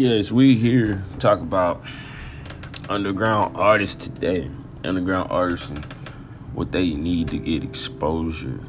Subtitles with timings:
[0.00, 1.84] Yes, we here talk about
[2.88, 4.50] underground artists today,
[4.82, 5.84] underground artists and
[6.54, 8.64] what they need to get exposure.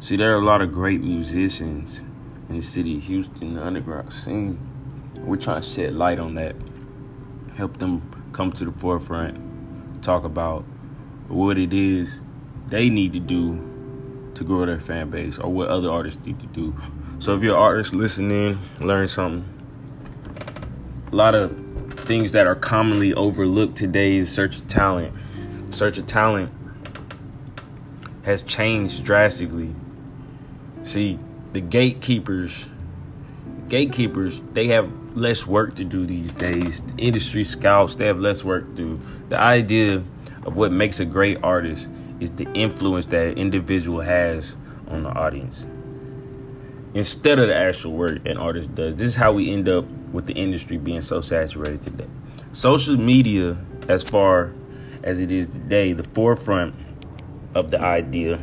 [0.00, 2.04] See, there are a lot of great musicians
[2.50, 4.58] in the city of Houston, the underground scene.
[5.20, 6.54] We're trying to shed light on that,
[7.56, 8.02] help them
[8.34, 10.66] come to the forefront, talk about
[11.28, 12.10] what it is
[12.66, 16.46] they need to do to grow their fan base or what other artists need to
[16.48, 16.76] do.
[17.20, 19.57] So if you're an artist listening, learn something
[21.10, 21.56] a lot of
[22.00, 25.14] things that are commonly overlooked today's search of talent.
[25.70, 26.52] Search of talent
[28.24, 29.74] has changed drastically.
[30.82, 31.18] See,
[31.52, 32.68] the gatekeepers,
[33.68, 36.82] gatekeepers, they have less work to do these days.
[36.82, 39.00] The industry scouts, they have less work to do.
[39.30, 40.04] The idea
[40.44, 41.88] of what makes a great artist
[42.20, 44.56] is the influence that an individual has
[44.88, 45.66] on the audience
[46.98, 48.96] instead of the actual work an artist does.
[48.96, 52.08] This is how we end up with the industry being so saturated today.
[52.52, 53.56] Social media,
[53.88, 54.52] as far
[55.04, 56.74] as it is today, the forefront
[57.54, 58.40] of the idea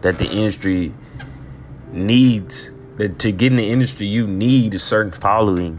[0.00, 0.92] that the industry
[1.92, 5.78] needs that to get in the industry you need a certain following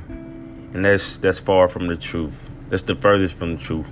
[0.73, 2.33] and that's that's far from the truth
[2.69, 3.85] that's the furthest from the truth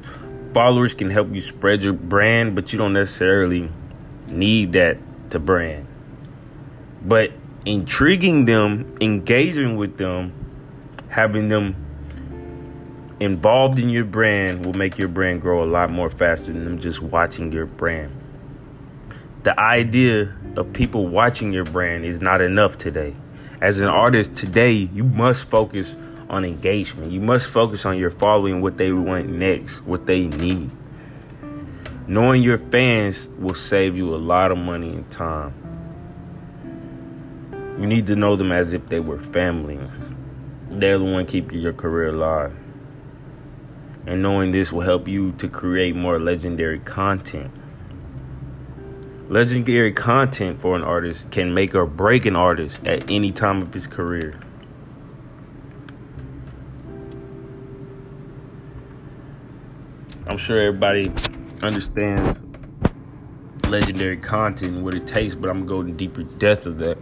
[0.53, 3.69] followers can help you spread your brand but you don't necessarily
[4.27, 4.97] need that
[5.29, 5.85] to brand
[7.03, 7.31] but
[7.65, 10.33] intriguing them, engaging with them,
[11.09, 11.75] having them
[13.19, 16.79] involved in your brand will make your brand grow a lot more faster than them
[16.79, 18.11] just watching your brand.
[19.43, 23.15] The idea of people watching your brand is not enough today.
[23.61, 25.95] As an artist today, you must focus
[26.29, 27.11] on engagement.
[27.11, 30.69] You must focus on your following, what they want next, what they need.
[32.07, 35.62] Knowing your fans will save you a lot of money and time.
[37.79, 39.79] You need to know them as if they were family.
[40.69, 42.55] They're the one keeping your career alive.
[44.05, 47.51] And knowing this will help you to create more legendary content.
[49.27, 53.73] Legendary content for an artist can make or break an artist at any time of
[53.73, 54.39] his career.
[60.27, 61.11] I'm sure everybody
[61.63, 62.39] understands
[63.67, 66.77] legendary content and what it takes, but I'm going to go in deeper depth of
[66.77, 66.97] that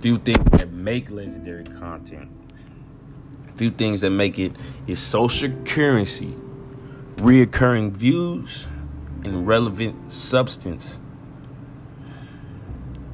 [0.00, 2.30] few things that make legendary content.
[3.56, 4.52] Few things that make it
[4.86, 6.34] is social currency,
[7.16, 8.66] reoccurring views,
[9.24, 10.98] and relevant substance.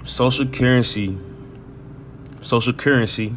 [0.04, 1.19] Social currency,
[2.41, 3.34] social currency,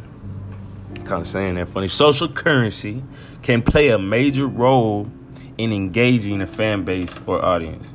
[1.06, 1.88] kind of saying that funny.
[1.88, 3.04] Social currency
[3.42, 5.10] can play a major role
[5.58, 7.92] in engaging a fan base or audience.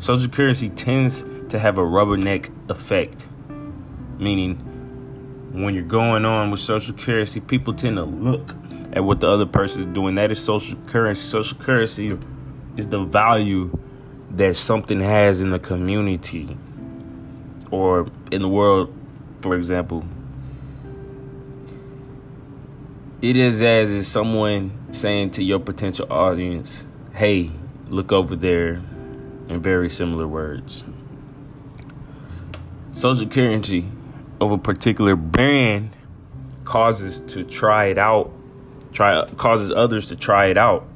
[0.00, 3.26] Social currency tends to have a rubberneck effect,
[4.18, 4.67] meaning
[5.64, 8.54] when you're going on with social currency, people tend to look
[8.92, 10.14] at what the other person is doing.
[10.14, 11.22] That is social currency.
[11.22, 12.18] Social currency
[12.76, 13.76] is the value
[14.30, 16.56] that something has in the community
[17.70, 18.94] or in the world,
[19.40, 20.04] for example.
[23.20, 27.50] It is as if someone saying to your potential audience, hey,
[27.88, 28.80] look over there,
[29.48, 30.84] in very similar words.
[32.92, 33.86] Social currency
[34.40, 35.90] of a particular brand
[36.64, 38.30] causes to try it out,
[38.92, 40.86] try causes others to try it out.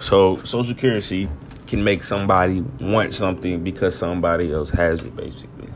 [0.00, 1.28] So social currency
[1.66, 5.68] can make somebody want something because somebody else has it basically.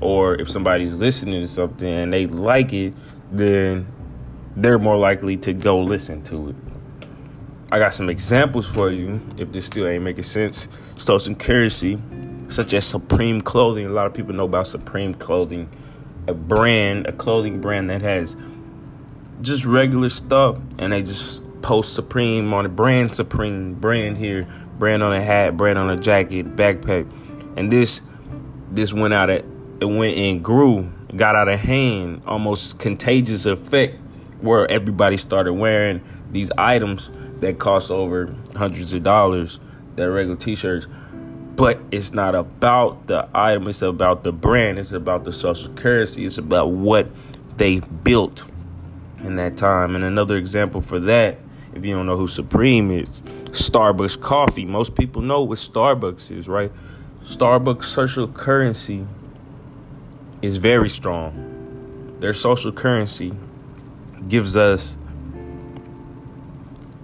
[0.00, 2.94] Or if somebody's listening to something and they like it,
[3.32, 3.86] then
[4.56, 6.56] they're more likely to go listen to it.
[7.72, 10.68] I got some examples for you if this still ain't making sense.
[10.96, 11.98] Social currency
[12.50, 13.86] such as Supreme Clothing.
[13.86, 15.68] A lot of people know about Supreme Clothing,
[16.26, 18.36] a brand, a clothing brand that has
[19.40, 24.46] just regular stuff, and they just post Supreme on the brand Supreme, brand here,
[24.78, 27.10] brand on a hat, brand on a jacket, backpack,
[27.56, 28.02] and this
[28.70, 29.44] this went out at
[29.80, 33.96] it went and grew, got out of hand, almost contagious effect,
[34.40, 37.10] where everybody started wearing these items
[37.40, 39.58] that cost over hundreds of dollars,
[39.96, 40.86] that regular t-shirts
[41.60, 46.24] but it's not about the item it's about the brand it's about the social currency
[46.24, 47.06] it's about what
[47.58, 48.44] they built
[49.22, 49.94] in that time.
[49.94, 51.36] And another example for that
[51.74, 53.10] if you don't know who supreme is
[53.50, 54.64] starbucks coffee.
[54.64, 56.72] Most people know what starbucks is right?
[57.24, 59.06] Starbucks social currency
[60.40, 62.16] is very strong.
[62.20, 63.34] Their social currency
[64.28, 64.96] gives us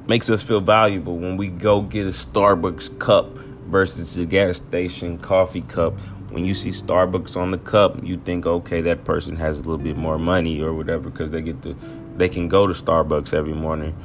[0.06, 3.28] makes us feel valuable when we go get a starbucks cup
[3.66, 5.94] versus the gas station coffee cup
[6.30, 9.78] when you see Starbucks on the cup, you think, okay, that person has a little
[9.78, 11.76] bit more money or whatever because they get to,
[12.16, 13.96] they can go to Starbucks every morning,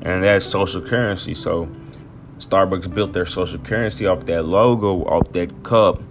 [0.00, 1.34] and that's social currency.
[1.34, 1.68] So
[2.38, 6.02] Starbucks built their social currency off that logo, off that cup,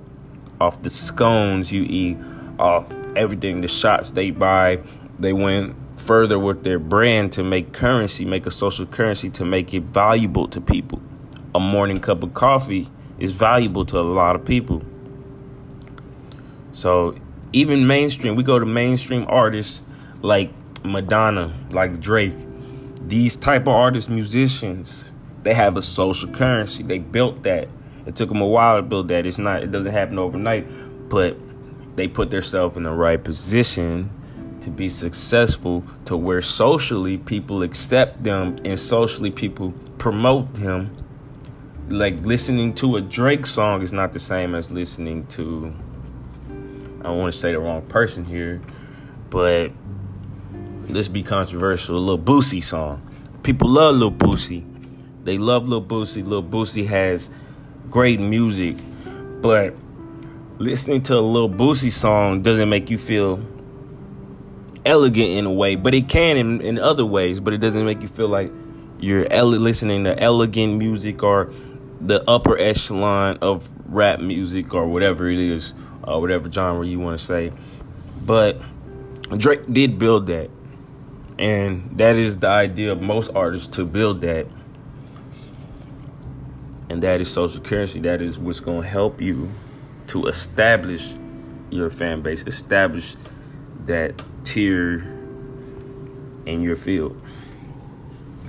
[0.62, 2.18] off the scones you eat,
[2.60, 4.80] off everything, the shots they buy.
[5.18, 9.74] They went further with their brand to make currency, make a social currency to make
[9.74, 11.02] it valuable to people.
[11.56, 14.84] A morning cup of coffee is valuable to a lot of people.
[16.74, 17.16] So
[17.54, 19.82] even mainstream, we go to mainstream artists
[20.22, 20.52] like
[20.84, 22.34] Madonna, like Drake,
[23.00, 25.06] these type of artists, musicians,
[25.44, 26.84] they have a social currency.
[26.84, 27.70] They built that.
[28.06, 29.26] It took them a while to build that.
[29.26, 29.64] It's not.
[29.64, 30.68] It doesn't happen overnight,
[31.08, 31.38] but
[31.96, 34.10] they put themselves in the right position
[34.60, 41.05] to be successful to where socially people accept them and socially people promote them
[41.90, 45.74] like listening to a Drake song is not the same as listening to
[47.00, 48.62] I don't want to say the wrong person here,
[49.30, 49.72] but
[50.88, 51.98] let's be controversial.
[51.98, 53.02] A Lil Boosie song.
[53.44, 54.66] People love Lil Boosie.
[55.24, 56.26] They love Lil Boosie.
[56.26, 57.30] Lil Boosie has
[57.92, 58.78] great music,
[59.42, 59.76] but
[60.58, 63.40] listening to a Lil Boosie song doesn't make you feel
[64.84, 68.02] elegant in a way, but it can in, in other ways, but it doesn't make
[68.02, 68.52] you feel like
[69.00, 71.52] you're ele- listening to elegant music or
[72.02, 77.18] the upper echelon of rap music or whatever it is, uh, whatever genre you want
[77.18, 77.52] to say.
[78.26, 78.62] But
[79.38, 80.50] Drake did build that.
[81.38, 84.48] And that is the idea of most artists to build that.
[86.90, 88.00] And that is social currency.
[88.00, 89.52] That is what's going to help you
[90.08, 91.14] to establish
[91.70, 93.16] your fan base, establish
[93.86, 95.00] that tier
[96.46, 97.20] in your field.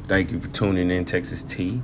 [0.04, 1.82] Thank you for tuning in, Texas T.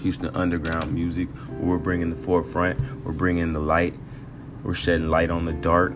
[0.00, 1.28] Houston Underground Music.
[1.58, 3.04] We're bringing the forefront.
[3.04, 3.94] We're bringing the light.
[4.62, 5.94] We're shedding light on the dark.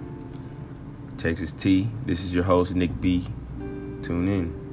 [1.16, 1.90] Texas T.
[2.06, 3.26] This is your host, Nick B.
[4.02, 4.63] Tune in.